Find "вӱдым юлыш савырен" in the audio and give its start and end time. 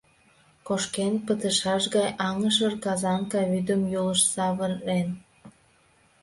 3.51-5.09